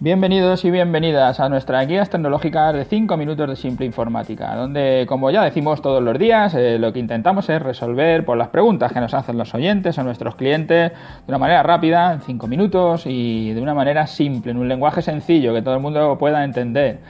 [0.00, 5.28] Bienvenidos y bienvenidas a nuestras guías tecnológicas de 5 minutos de simple informática, donde, como
[5.32, 9.00] ya decimos todos los días, eh, lo que intentamos es resolver por las preguntas que
[9.00, 13.52] nos hacen los oyentes o nuestros clientes de una manera rápida, en 5 minutos y
[13.52, 17.00] de una manera simple, en un lenguaje sencillo que todo el mundo pueda entender.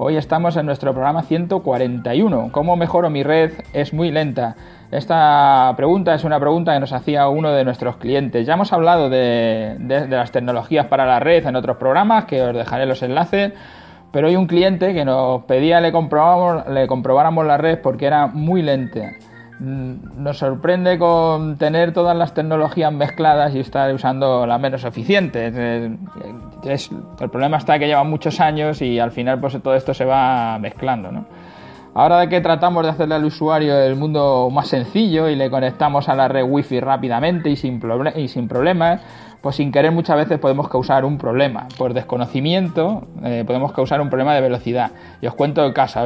[0.00, 2.50] Hoy estamos en nuestro programa 141.
[2.52, 3.50] ¿Cómo mejoro mi red?
[3.72, 4.54] Es muy lenta.
[4.92, 8.46] Esta pregunta es una pregunta que nos hacía uno de nuestros clientes.
[8.46, 9.76] Ya hemos hablado de,
[10.08, 13.54] las tecnologías para la red en otros programas, que os dejaré los enlaces,
[14.12, 18.62] pero hay un cliente que nos pedía le, le comprobáramos la red porque era muy
[18.62, 19.14] lenta.
[19.60, 25.46] Mm, nos sorprende con tener todas las tecnologías mezcladas y estar usando la menos eficiente.
[25.46, 30.58] el problema está que llevan muchos años y al final pues todo esto se va
[30.60, 31.10] mezclando.
[31.94, 36.08] Ahora de que tratamos de hacerle al usuario el mundo más sencillo y le conectamos
[36.08, 39.00] a la red wifi rápidamente y sin problemas,
[39.40, 41.68] pues sin querer muchas veces podemos causar un problema.
[41.76, 44.90] Por desconocimiento eh, podemos causar un problema de velocidad.
[45.20, 46.00] Y os cuento el caso,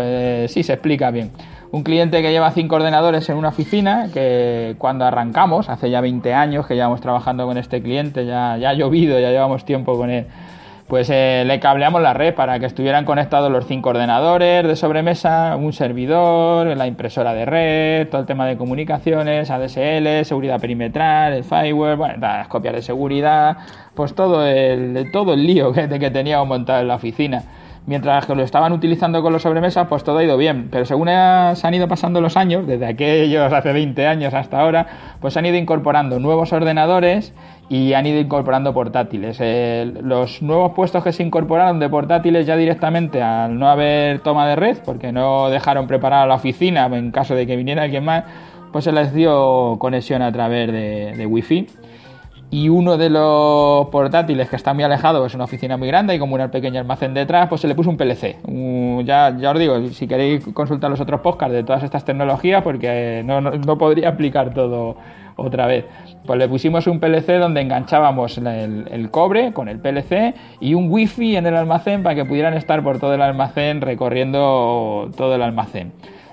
[0.48, 1.32] si se explica bien
[1.72, 6.34] un cliente que lleva cinco ordenadores en una oficina, que cuando arrancamos, hace ya 20
[6.34, 10.10] años que llevamos trabajando con este cliente, ya, ya ha llovido, ya llevamos tiempo con
[10.10, 10.26] él,
[10.92, 15.56] pues eh, le cableamos la red para que estuvieran conectados los cinco ordenadores de sobremesa,
[15.56, 21.44] un servidor, la impresora de red, todo el tema de comunicaciones, ADSL, seguridad perimetral, el
[21.44, 23.56] firewall, bueno, las copias de seguridad,
[23.94, 27.42] pues todo el, todo el lío que, que teníamos montado en la oficina
[27.86, 30.68] mientras que lo estaban utilizando con los sobremesas, pues todo ha ido bien.
[30.70, 34.86] Pero según se han ido pasando los años, desde aquellos hace 20 años hasta ahora,
[35.20, 37.34] pues han ido incorporando nuevos ordenadores
[37.68, 39.38] y han ido incorporando portátiles.
[39.40, 44.46] Eh, los nuevos puestos que se incorporaron de portátiles ya directamente al no haber toma
[44.48, 48.24] de red, porque no dejaron preparada la oficina en caso de que viniera alguien más,
[48.72, 51.66] pues se les dio conexión a través de, de Wi-Fi
[52.52, 56.18] y uno de los portátiles que está muy alejado, es una oficina muy grande y
[56.18, 58.36] como un pequeño almacén detrás, pues se le puso un PLC.
[59.06, 63.22] ya, ya os digo, si queréis consultar los otros podcasts de todas estas tecnologías, porque
[63.24, 64.96] no, no, podría aplicar todo
[65.36, 65.86] otra vez.
[66.26, 70.92] Pues le pusimos un PLC donde enganchábamos el, el, cobre con el PLC y un
[70.92, 75.40] wifi en el almacén para que pudieran estar por todo el almacén recorriendo todo el
[75.40, 75.92] almacén.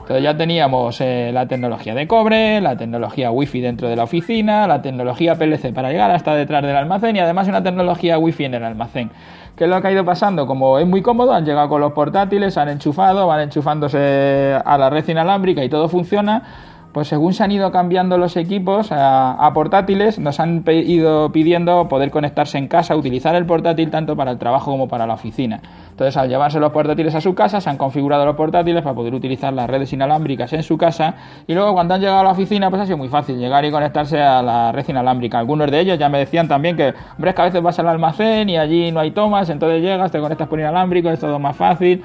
[0.09, 4.66] Entonces ya teníamos eh, la tecnología de cobre, la tecnología wifi dentro de la oficina,
[4.66, 8.56] la tecnología PLC para llegar hasta detrás del almacén y además una tecnología wifi en
[8.56, 9.12] el almacén.
[9.56, 10.48] ¿Qué es lo que ha ido pasando?
[10.48, 14.90] Como es muy cómodo, han llegado con los portátiles, han enchufado, van enchufándose a la
[14.90, 16.42] red inalámbrica y todo funciona
[16.91, 22.11] pues según se han ido cambiando los equipos a, portátiles, nos han ido pidiendo poder
[22.11, 25.61] conectarse en casa, utilizar el portátil tanto para el trabajo como para la oficina.
[25.91, 29.13] Entonces, al llevarse los portátiles a su casa, se han configurado los portátiles para poder
[29.13, 32.69] utilizar las redes inalámbricas en su casa y luego cuando han llegado a la oficina,
[32.69, 35.39] pues ha sido muy fácil llegar y conectarse a la red inalámbrica.
[35.39, 37.89] Algunos de ellos ya me decían también que, hombre, es que a veces vas al
[37.89, 41.56] almacén y allí no hay tomas, entonces llegas, te conectas por inalámbrico, es todo más
[41.56, 42.03] fácil.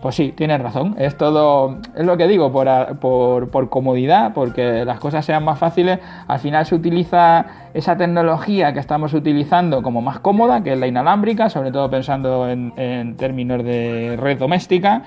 [0.00, 0.94] Pues sí, tienes razón.
[0.98, 6.38] Es todo, es lo que digo, por, comodidad, porque las cosas sean más fáciles, al
[6.38, 7.44] final se utiliza
[7.74, 12.48] esa tecnología que estamos utilizando como más cómoda, que es la inalámbrica, sobre todo pensando
[12.48, 15.02] en, términos de red doméstica,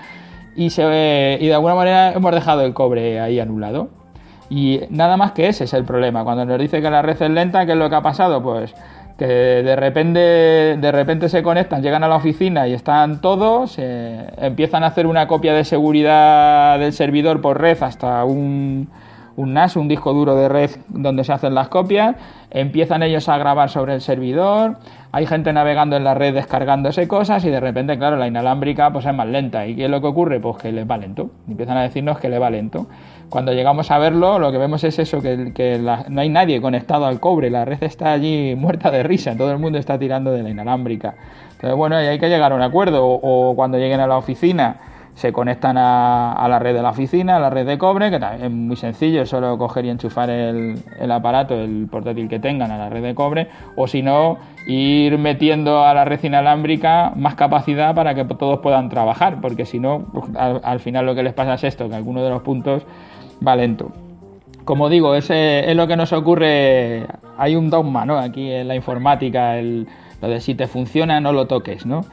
[0.56, 3.90] y, se, y de alguna manera hemos dejado el cobre ahí anulado.
[4.50, 6.24] Y nada más que ese es el problema.
[6.24, 8.44] Cuando nos dice que la red es lenta, ¿qué es lo que ha pasado?
[8.44, 8.76] Pues
[9.28, 14.84] de repente, de repente se conectan, llegan a la oficina y están todos, eh, empiezan
[14.84, 18.90] a hacer una copia de seguridad del servidor por red hasta un,
[19.36, 22.16] un NAS, un disco duro de red donde se hacen las copias,
[22.52, 24.78] empiezan ellos a grabar sobre el servidor,
[25.12, 29.06] hay gente navegando en la red descargándose cosas y de repente, claro, la inalámbrica pues
[29.06, 29.68] es más lenta.
[29.68, 30.40] ¿Y qué es lo que ocurre?
[30.40, 31.30] Pues que le va lento.
[31.48, 32.88] Empiezan a decirnos que le va lento.
[33.30, 35.80] Cuando llegamos a verlo, lo que vemos es eso, que,
[36.10, 39.60] no hay nadie conectado al cobre, la red está allí muerta de risa, todo el
[39.60, 41.16] mundo está tirando de la inalámbrica.
[41.54, 43.06] Entonces, bueno, hay que llegar a un acuerdo.
[43.06, 44.78] o cuando lleguen a la oficina
[45.16, 48.52] se conectan a, la red de la oficina, a la red de cobre, que es
[48.52, 50.82] muy sencillo, solo coger y enchufar el,
[51.12, 55.86] aparato, el portátil que tengan a la red de cobre, o si no, ir metiendo
[55.86, 60.26] a la red inalámbrica más capacidad para que todos puedan trabajar, porque si no, pues,
[60.36, 62.84] al, final lo que les pasa es esto, que alguno de los puntos
[63.46, 63.92] va lento.
[64.66, 67.06] Como digo, ese es lo que nos ocurre,
[67.38, 68.18] hay un dogma ¿no?
[68.18, 69.88] aquí en la informática, el,
[70.22, 72.06] lo de si te funciona no lo toques, ¿no?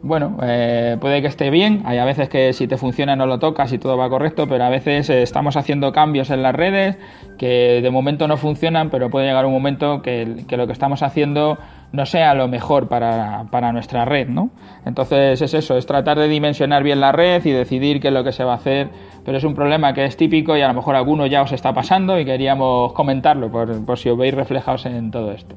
[0.00, 3.40] Bueno, eh, puede que esté bien, hay a veces que si te funciona no lo
[3.40, 6.96] tocas y todo va correcto, pero a veces eh, estamos haciendo cambios en las redes
[7.36, 11.58] que de momento no funcionan, pero puede llegar un momento que, lo que estamos haciendo
[11.90, 14.50] no sea lo mejor para, nuestra red, ¿no?
[14.84, 18.22] Entonces es eso, es tratar de dimensionar bien la red y decidir qué es lo
[18.22, 18.90] que se va a hacer,
[19.24, 21.72] pero es un problema que es típico y a lo mejor alguno ya os está
[21.72, 25.56] pasando y queríamos comentarlo por, por si os veis reflejados en todo esto.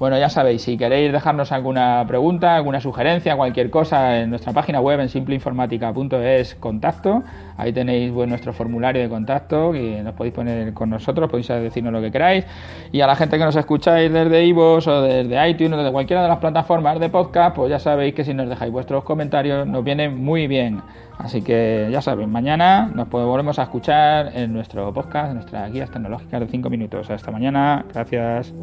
[0.00, 4.80] Bueno, ya sabéis, si queréis dejarnos alguna pregunta, alguna sugerencia, cualquier cosa, en nuestra página
[4.80, 7.22] web en simpleinformática.es contacto.
[7.60, 11.92] Ahí tenéis pues, nuestro formulario de contacto que nos podéis poner con nosotros, podéis decirnos
[11.92, 12.46] lo que queráis.
[12.90, 16.22] Y a la gente que nos escucháis desde iVoox o desde iTunes o desde cualquiera
[16.22, 19.84] de las plataformas de podcast, pues ya sabéis que si nos dejáis vuestros comentarios nos
[19.84, 20.80] viene muy bien.
[21.18, 25.90] Así que ya sabéis, mañana nos volvemos a escuchar en nuestro podcast, en nuestras guías
[25.90, 27.10] tecnológicas de 5 minutos.
[27.10, 28.54] Hasta mañana, gracias.